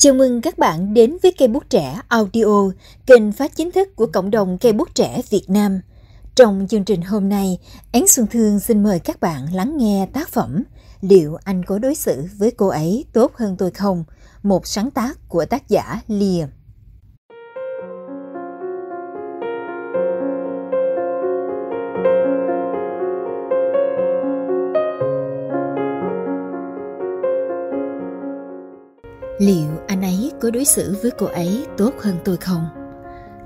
[0.00, 2.70] Chào mừng các bạn đến với cây bút trẻ audio,
[3.06, 5.80] kênh phát chính thức của cộng đồng cây bút trẻ Việt Nam.
[6.34, 7.58] Trong chương trình hôm nay,
[7.92, 10.62] Ánh Xuân Thương xin mời các bạn lắng nghe tác phẩm
[11.00, 14.04] Liệu anh có đối xử với cô ấy tốt hơn tôi không?
[14.42, 16.48] Một sáng tác của tác giả Liam.
[30.48, 32.68] Có đối xử với cô ấy tốt hơn tôi không?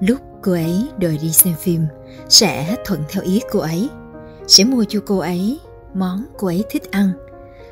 [0.00, 1.86] Lúc cô ấy đòi đi xem phim,
[2.28, 3.90] sẽ thuận theo ý cô ấy,
[4.46, 5.60] sẽ mua cho cô ấy
[5.94, 7.12] món cô ấy thích ăn.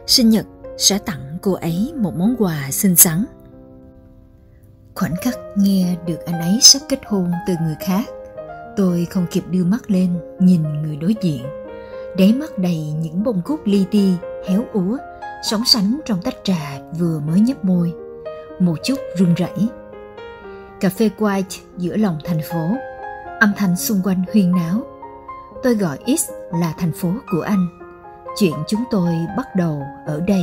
[0.06, 0.47] Sinh nhật
[0.79, 3.25] sẽ tặng cô ấy một món quà xinh xắn.
[4.95, 8.05] Khoảnh khắc nghe được anh ấy sắp kết hôn từ người khác,
[8.77, 11.42] tôi không kịp đưa mắt lên nhìn người đối diện.
[12.19, 14.12] Đáy mắt đầy những bông cúc li ti,
[14.48, 14.98] héo úa,
[15.51, 17.92] sóng sánh trong tách trà vừa mới nhấp môi
[18.61, 19.69] một chút run rẩy.
[20.80, 22.77] Cà phê White giữa lòng thành phố,
[23.41, 24.83] âm thanh xung quanh huyên náo.
[25.62, 27.67] Tôi gọi X là thành phố của anh.
[28.36, 30.42] Chuyện chúng tôi bắt đầu ở đây.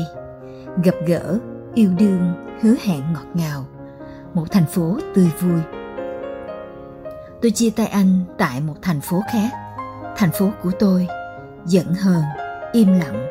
[0.84, 1.40] Gặp gỡ,
[1.74, 3.66] yêu đương, hứa hẹn ngọt ngào.
[4.34, 5.62] Một thành phố tươi vui.
[7.42, 9.50] Tôi chia tay anh tại một thành phố khác.
[10.16, 11.08] Thành phố của tôi,
[11.66, 12.24] giận hờn,
[12.72, 13.28] im lặng.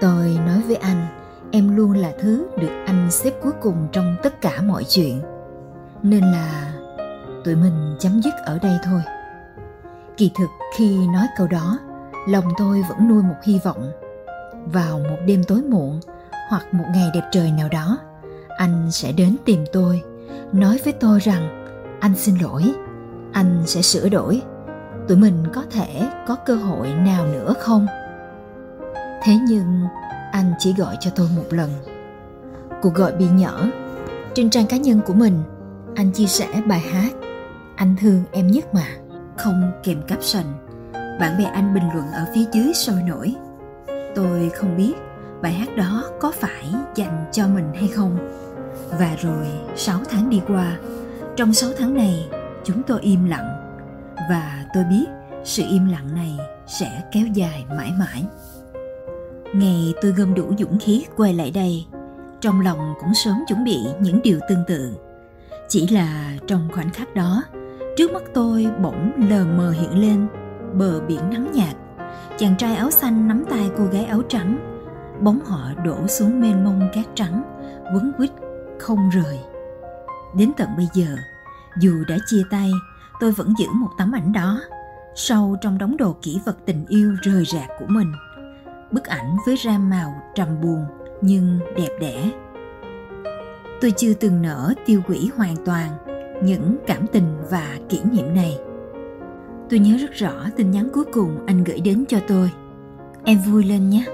[0.00, 1.06] Tôi nói với anh
[1.50, 5.20] em luôn là thứ được anh xếp cuối cùng trong tất cả mọi chuyện.
[6.02, 6.72] Nên là
[7.44, 9.00] tụi mình chấm dứt ở đây thôi.
[10.16, 11.78] Kỳ thực khi nói câu đó,
[12.28, 13.92] lòng tôi vẫn nuôi một hy vọng.
[14.72, 16.00] Vào một đêm tối muộn,
[16.48, 17.98] hoặc một ngày đẹp trời nào đó,
[18.56, 20.02] anh sẽ đến tìm tôi,
[20.52, 21.66] nói với tôi rằng,
[22.00, 22.74] anh xin lỗi,
[23.32, 24.42] anh sẽ sửa đổi.
[25.08, 27.86] Tụi mình có thể có cơ hội nào nữa không?
[29.22, 29.80] Thế nhưng
[30.38, 31.70] anh chỉ gọi cho tôi một lần.
[32.82, 33.70] Cuộc gọi bị nhỡ
[34.34, 35.42] trên trang cá nhân của mình,
[35.96, 37.12] anh chia sẻ bài hát
[37.76, 38.86] anh thương em nhất mà.
[39.36, 40.44] Không kèm caption.
[40.92, 43.34] Bạn bè anh bình luận ở phía dưới sôi nổi.
[44.14, 44.92] Tôi không biết
[45.42, 48.18] bài hát đó có phải dành cho mình hay không.
[48.98, 50.78] Và rồi 6 tháng đi qua,
[51.36, 52.28] trong 6 tháng này,
[52.64, 53.76] chúng tôi im lặng.
[54.30, 55.06] Và tôi biết
[55.44, 58.24] sự im lặng này sẽ kéo dài mãi mãi.
[59.52, 61.86] Ngày tôi gom đủ dũng khí quay lại đây,
[62.40, 64.96] trong lòng cũng sớm chuẩn bị những điều tương tự.
[65.68, 67.42] Chỉ là trong khoảnh khắc đó,
[67.96, 70.28] trước mắt tôi bỗng lờ mờ hiện lên
[70.74, 71.76] bờ biển nắng nhạt.
[72.38, 74.58] Chàng trai áo xanh nắm tay cô gái áo trắng,
[75.20, 77.42] bóng họ đổ xuống mênh mông cát trắng,
[77.94, 78.30] quấn quýt
[78.78, 79.38] không rời.
[80.36, 81.16] Đến tận bây giờ,
[81.80, 82.70] dù đã chia tay,
[83.20, 84.60] tôi vẫn giữ một tấm ảnh đó,
[85.14, 88.12] sâu trong đống đồ kỷ vật tình yêu rời rạc của mình
[88.92, 90.84] bức ảnh với ram màu trầm buồn
[91.20, 92.30] nhưng đẹp đẽ.
[93.80, 95.90] Tôi chưa từng nở tiêu hủy hoàn toàn
[96.42, 98.58] những cảm tình và kỷ niệm này.
[99.70, 102.50] Tôi nhớ rất rõ tin nhắn cuối cùng anh gửi đến cho tôi.
[103.24, 104.04] Em vui lên nhé.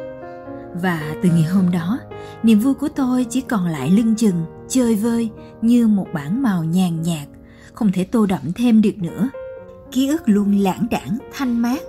[0.83, 1.99] Và từ ngày hôm đó,
[2.43, 5.31] niềm vui của tôi chỉ còn lại lưng chừng, chơi vơi
[5.62, 7.29] như một bản màu nhàn nhạt,
[7.73, 9.29] không thể tô đậm thêm được nữa.
[9.93, 11.81] Ký ức luôn lãng đảng, thanh mát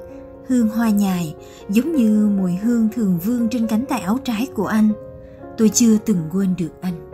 [0.47, 1.35] hương hoa nhài,
[1.69, 4.89] giống như mùi hương thường vương trên cánh tay áo trái của anh.
[5.57, 7.09] Tôi chưa từng quên được anh.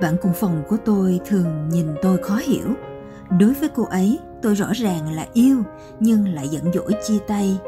[0.00, 2.66] Bạn cùng phòng của tôi thường nhìn tôi khó hiểu.
[3.38, 5.62] Đối với cô ấy, tôi rõ ràng là yêu,
[6.00, 7.58] nhưng lại giận dỗi chia tay.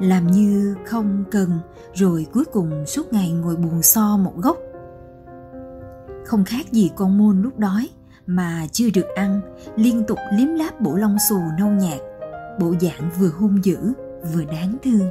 [0.00, 1.50] Làm như không cần,
[1.94, 4.56] rồi cuối cùng suốt ngày ngồi buồn so một góc.
[6.24, 7.88] Không khác gì con môn lúc đói,
[8.26, 9.40] mà chưa được ăn,
[9.76, 12.00] liên tục liếm láp bộ lông xù nâu nhạt
[12.60, 13.92] bộ dạng vừa hung dữ,
[14.34, 15.08] vừa đáng thương.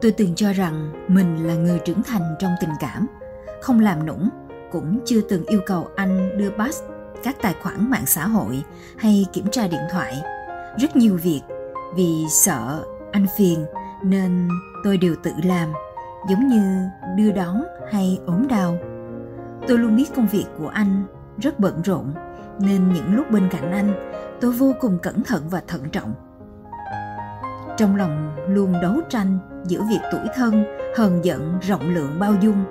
[0.00, 3.06] Tôi từng cho rằng mình là người trưởng thành trong tình cảm,
[3.62, 4.28] không làm nũng,
[4.72, 6.82] cũng chưa từng yêu cầu anh đưa pass
[7.22, 8.62] các tài khoản mạng xã hội
[8.96, 10.22] hay kiểm tra điện thoại.
[10.78, 11.40] Rất nhiều việc
[11.96, 13.64] vì sợ anh phiền
[14.04, 14.48] nên
[14.84, 15.72] tôi đều tự làm,
[16.28, 18.78] giống như đưa đón hay ốm đau.
[19.68, 21.02] Tôi luôn biết công việc của anh
[21.38, 22.12] rất bận rộn
[22.60, 24.10] nên những lúc bên cạnh anh,
[24.40, 26.14] tôi vô cùng cẩn thận và thận trọng.
[27.76, 30.64] Trong lòng luôn đấu tranh giữa việc tuổi thân,
[30.96, 32.64] hờn giận, rộng lượng bao dung.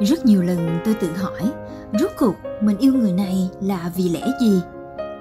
[0.00, 1.52] Rất nhiều lần tôi tự hỏi,
[2.00, 4.60] rốt cuộc mình yêu người này là vì lẽ gì?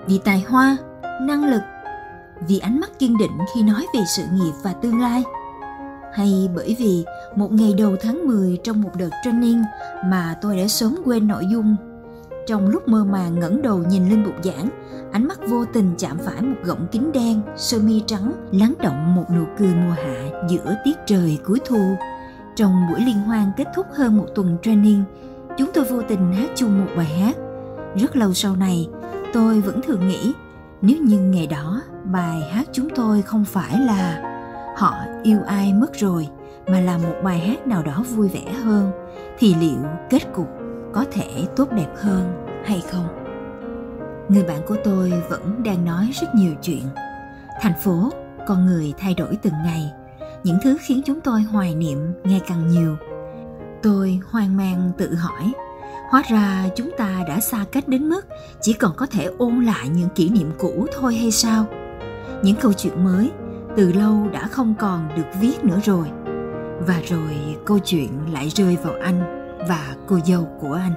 [0.07, 0.77] Vì tài hoa,
[1.21, 1.61] năng lực,
[2.47, 5.23] vì ánh mắt kiên định khi nói về sự nghiệp và tương lai?
[6.13, 7.05] Hay bởi vì
[7.35, 9.63] một ngày đầu tháng 10 trong một đợt training
[10.05, 11.75] mà tôi đã sớm quên nội dung
[12.47, 14.69] trong lúc mơ màng ngẩng đầu nhìn lên bục giảng,
[15.11, 19.15] ánh mắt vô tình chạm phải một gọng kính đen, sơ mi trắng, lắng động
[19.15, 21.95] một nụ cười mùa hạ giữa tiết trời cuối thu.
[22.55, 25.03] Trong buổi liên hoan kết thúc hơn một tuần training,
[25.57, 27.35] chúng tôi vô tình hát chung một bài hát.
[27.95, 28.89] Rất lâu sau này,
[29.33, 30.33] tôi vẫn thường nghĩ
[30.81, 34.21] nếu như ngày đó bài hát chúng tôi không phải là
[34.77, 36.27] họ yêu ai mất rồi
[36.67, 38.91] mà là một bài hát nào đó vui vẻ hơn
[39.39, 40.47] thì liệu kết cục
[40.95, 43.07] có thể tốt đẹp hơn hay không?
[44.29, 46.83] Người bạn của tôi vẫn đang nói rất nhiều chuyện.
[47.61, 48.09] Thành phố,
[48.47, 49.91] con người thay đổi từng ngày.
[50.43, 52.97] Những thứ khiến chúng tôi hoài niệm ngày càng nhiều.
[53.83, 55.53] Tôi hoang mang tự hỏi,
[56.09, 58.25] hóa ra chúng ta đã xa cách đến mức
[58.61, 61.65] chỉ còn có thể ôn lại những kỷ niệm cũ thôi hay sao?
[62.43, 63.31] Những câu chuyện mới
[63.77, 66.07] từ lâu đã không còn được viết nữa rồi.
[66.87, 70.93] Và rồi câu chuyện lại rơi vào anh và cô dâu của anh.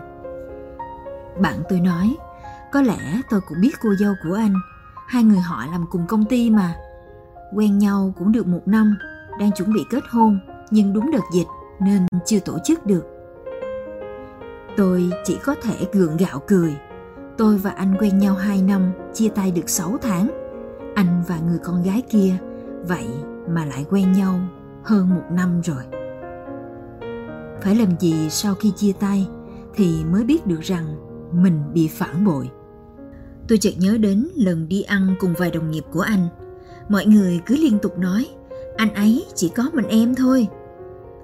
[1.41, 2.17] Bạn tôi nói,
[2.73, 4.55] có lẽ tôi cũng biết cô dâu của anh.
[5.07, 6.75] Hai người họ làm cùng công ty mà.
[7.55, 8.99] Quen nhau cũng được một năm,
[9.41, 10.39] đang chuẩn bị kết hôn,
[10.71, 11.47] nhưng đúng đợt dịch
[11.81, 13.07] nên chưa tổ chức được.
[14.77, 16.77] Tôi chỉ có thể gượng gạo cười.
[17.37, 20.29] Tôi và anh quen nhau hai năm, chia tay được 6 tháng.
[20.95, 22.37] Anh và người con gái kia,
[22.83, 23.09] vậy
[23.49, 24.41] mà lại quen nhau
[24.85, 25.98] hơn một năm rồi
[27.63, 29.29] phải làm gì sau khi chia tay
[29.75, 30.97] thì mới biết được rằng
[31.33, 32.51] mình bị phản bội.
[33.49, 36.29] Tôi chợt nhớ đến lần đi ăn cùng vài đồng nghiệp của anh.
[36.89, 38.29] Mọi người cứ liên tục nói,
[38.77, 40.49] anh ấy chỉ có mình em thôi.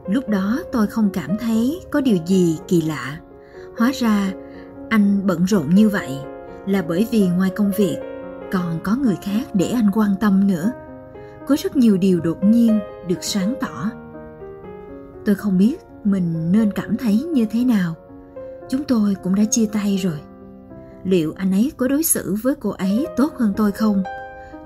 [0.08, 3.18] Lúc đó tôi không cảm thấy có điều gì kỳ lạ.
[3.78, 4.32] Hóa ra
[4.90, 6.18] anh bận rộn như vậy
[6.66, 7.96] là bởi vì ngoài công việc
[8.52, 10.72] còn có người khác để anh quan tâm nữa.
[11.48, 13.90] Có rất nhiều điều đột nhiên được sáng tỏ.
[15.24, 17.94] Tôi không biết mình nên cảm thấy như thế nào?
[18.68, 20.20] Chúng tôi cũng đã chia tay rồi.
[21.04, 24.02] Liệu anh ấy có đối xử với cô ấy tốt hơn tôi không?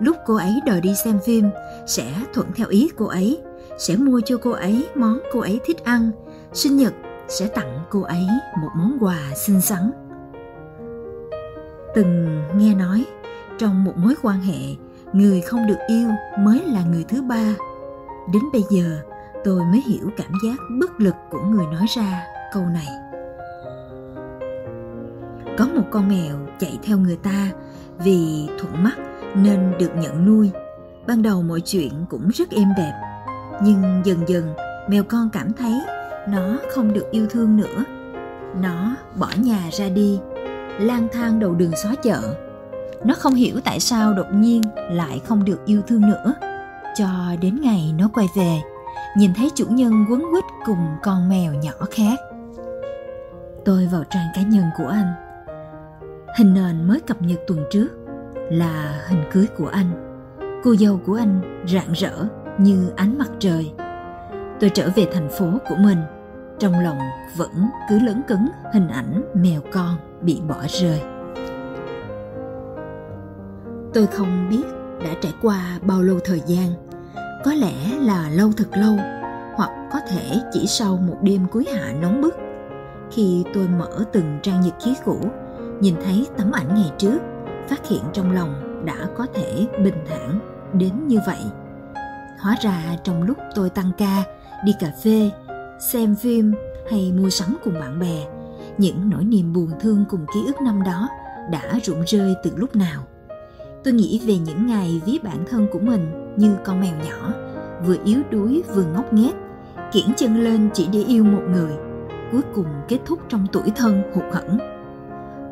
[0.00, 1.44] Lúc cô ấy đòi đi xem phim,
[1.86, 3.40] sẽ thuận theo ý cô ấy,
[3.78, 6.10] sẽ mua cho cô ấy món cô ấy thích ăn,
[6.52, 6.92] sinh nhật
[7.28, 8.26] sẽ tặng cô ấy
[8.62, 9.90] một món quà xinh xắn.
[11.94, 13.04] Từng nghe nói,
[13.58, 14.76] trong một mối quan hệ,
[15.12, 16.08] người không được yêu
[16.38, 17.54] mới là người thứ ba.
[18.32, 19.02] Đến bây giờ
[19.44, 22.88] tôi mới hiểu cảm giác bất lực của người nói ra câu này.
[25.58, 27.50] Có một con mèo chạy theo người ta
[27.98, 28.96] vì thuận mắt
[29.34, 30.50] nên được nhận nuôi.
[31.06, 32.92] Ban đầu mọi chuyện cũng rất êm đẹp,
[33.62, 34.54] nhưng dần dần
[34.88, 35.80] mèo con cảm thấy
[36.28, 37.84] nó không được yêu thương nữa.
[38.60, 40.20] Nó bỏ nhà ra đi,
[40.78, 42.34] lang thang đầu đường xó chợ.
[43.04, 46.34] Nó không hiểu tại sao đột nhiên lại không được yêu thương nữa.
[46.96, 47.08] Cho
[47.40, 48.60] đến ngày nó quay về
[49.18, 52.18] nhìn thấy chủ nhân quấn quýt cùng con mèo nhỏ khác.
[53.64, 55.12] Tôi vào trang cá nhân của anh.
[56.38, 57.88] Hình nền mới cập nhật tuần trước
[58.50, 59.90] là hình cưới của anh.
[60.64, 62.24] Cô dâu của anh rạng rỡ
[62.58, 63.72] như ánh mặt trời.
[64.60, 65.98] Tôi trở về thành phố của mình.
[66.58, 66.98] Trong lòng
[67.36, 71.02] vẫn cứ lớn cứng hình ảnh mèo con bị bỏ rơi.
[73.94, 74.64] Tôi không biết
[75.04, 76.87] đã trải qua bao lâu thời gian
[77.44, 78.96] có lẽ là lâu thật lâu,
[79.54, 82.34] hoặc có thể chỉ sau một đêm cuối hạ nóng bức.
[83.10, 85.20] Khi tôi mở từng trang nhật ký cũ,
[85.80, 87.18] nhìn thấy tấm ảnh ngày trước,
[87.68, 90.40] phát hiện trong lòng đã có thể bình thản
[90.72, 91.40] đến như vậy.
[92.40, 94.24] Hóa ra trong lúc tôi tăng ca,
[94.64, 95.30] đi cà phê,
[95.80, 96.54] xem phim
[96.90, 98.26] hay mua sắm cùng bạn bè,
[98.78, 101.08] những nỗi niềm buồn thương cùng ký ức năm đó
[101.52, 103.02] đã rụng rơi từ lúc nào
[103.84, 107.32] tôi nghĩ về những ngày ví bản thân của mình như con mèo nhỏ,
[107.86, 109.34] vừa yếu đuối vừa ngốc nghếch,
[109.92, 111.72] kiển chân lên chỉ để yêu một người,
[112.32, 114.58] cuối cùng kết thúc trong tuổi thân hụt hẫng.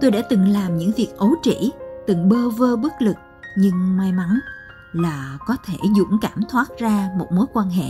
[0.01, 1.71] Tôi đã từng làm những việc ấu trĩ,
[2.07, 3.17] từng bơ vơ bất lực,
[3.59, 4.39] nhưng may mắn
[4.93, 7.89] là có thể dũng cảm thoát ra một mối quan hệ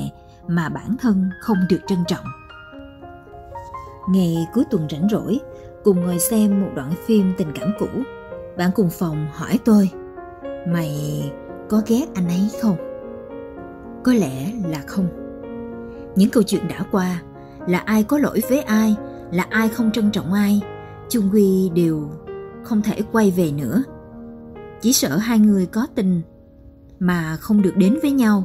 [0.48, 2.24] mà bản thân không được trân trọng.
[4.10, 5.40] Ngày cuối tuần rảnh rỗi,
[5.84, 7.86] cùng ngồi xem một đoạn phim tình cảm cũ.
[8.58, 9.90] Bạn cùng phòng hỏi tôi
[10.66, 11.22] mày
[11.68, 12.76] có ghét anh ấy không?
[14.04, 15.08] Có lẽ là không.
[16.16, 17.22] Những câu chuyện đã qua,
[17.68, 18.96] là ai có lỗi với ai,
[19.32, 20.60] là ai không trân trọng ai,
[21.08, 22.10] chung quy đều
[22.64, 23.82] không thể quay về nữa.
[24.80, 26.22] Chỉ sợ hai người có tình
[26.98, 28.44] mà không được đến với nhau,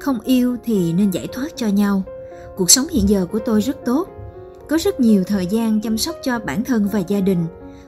[0.00, 2.02] không yêu thì nên giải thoát cho nhau.
[2.56, 4.08] Cuộc sống hiện giờ của tôi rất tốt,
[4.68, 7.46] có rất nhiều thời gian chăm sóc cho bản thân và gia đình,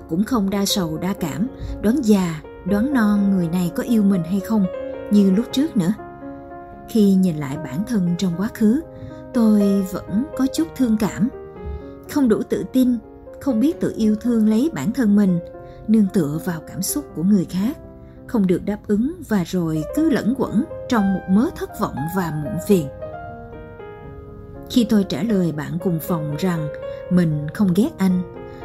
[0.09, 1.49] cũng không đa sầu đa cảm
[1.83, 4.67] đoán già đoán non người này có yêu mình hay không
[5.11, 5.93] như lúc trước nữa.
[6.89, 8.81] Khi nhìn lại bản thân trong quá khứ
[9.35, 11.29] tôi vẫn có chút thương cảm.
[12.11, 12.99] Không đủ tự tin
[13.41, 15.39] không biết tự yêu thương lấy bản thân mình
[15.89, 17.79] nương tựa vào cảm xúc của người khác
[18.27, 22.33] không được đáp ứng và rồi cứ lẫn quẩn trong một mớ thất vọng và
[22.45, 22.89] muộn phiền.
[24.71, 26.69] Khi tôi trả lời bạn cùng phòng rằng
[27.11, 28.23] mình không ghét anh,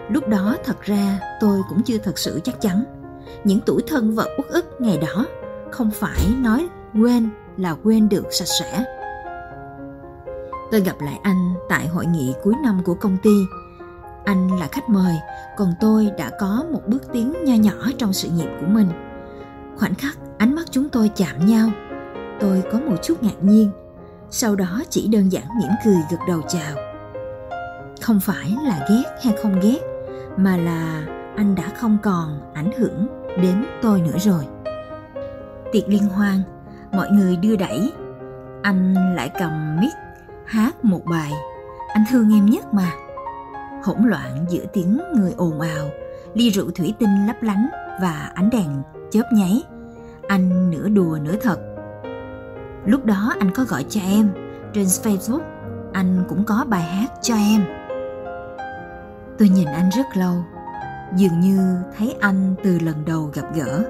[0.09, 2.83] lúc đó thật ra tôi cũng chưa thật sự chắc chắn.
[3.43, 5.25] Những tuổi thân và uất ức ngày đó
[5.71, 8.85] không phải nói quên là quên được sạch sẽ.
[10.71, 13.43] Tôi gặp lại anh tại hội nghị cuối năm của công ty.
[14.25, 15.15] Anh là khách mời,
[15.57, 18.87] còn tôi đã có một bước tiến nho nhỏ trong sự nghiệp của mình.
[19.77, 21.69] Khoảnh khắc ánh mắt chúng tôi chạm nhau,
[22.39, 23.71] tôi có một chút ngạc nhiên,
[24.29, 26.75] sau đó chỉ đơn giản mỉm cười gật đầu chào.
[28.01, 29.79] Không phải là ghét hay không ghét,
[30.37, 31.05] mà là
[31.35, 33.07] anh đã không còn ảnh hưởng
[33.37, 34.43] đến tôi nữa rồi.
[35.71, 36.41] Tiệc liên hoan,
[36.91, 37.93] mọi người đưa đẩy,
[38.61, 39.93] anh lại cầm mic
[40.45, 41.31] hát một bài.
[41.93, 42.91] Anh thương em nhất mà.
[43.83, 45.89] Hỗn loạn giữa tiếng người ồn ào
[46.33, 47.67] ly rượu thủy tinh lấp lánh
[48.01, 48.81] và ánh đèn
[49.11, 49.63] chớp nháy.
[50.27, 51.59] Anh nửa đùa nửa thật.
[52.85, 54.29] Lúc đó anh có gọi cho em
[54.73, 55.41] trên facebook
[55.93, 57.61] anh cũng có bài hát cho em.
[59.37, 60.43] Tôi nhìn anh rất lâu
[61.15, 63.83] dường như thấy anh từ lần đầu gặp gỡ,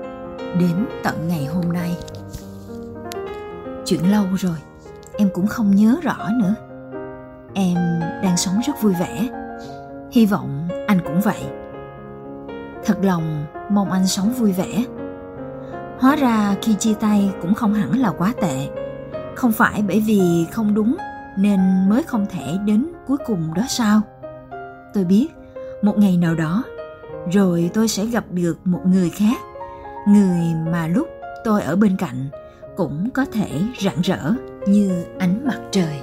[0.60, 1.98] đến tận ngày hôm nay.
[3.86, 4.58] Chuyện lâu rồi,
[5.18, 6.56] em cũng không nhớ rõ nữa.
[7.54, 7.76] Em
[8.24, 9.30] đang sống rất vui vẻ.
[10.12, 11.44] Hy vọng anh cũng vậy.
[12.86, 14.84] Thật lòng, mong anh sống vui vẻ.
[16.00, 18.68] Hóa ra khi chia tay cũng không hẳn là quá tệ.
[19.36, 20.98] Không phải bởi vì không đúng
[21.38, 21.60] nên
[21.90, 24.02] mới không thể đến cuối cùng đó sao?
[24.94, 25.28] Tôi biết,
[25.82, 26.64] một ngày nào đó
[27.32, 29.38] rồi tôi sẽ gặp được một người khác.
[30.08, 31.08] Người mà lúc
[31.44, 32.30] tôi ở bên cạnh
[32.78, 33.50] cũng có thể
[33.80, 34.34] rạng rỡ
[34.68, 36.02] như ánh mặt trời.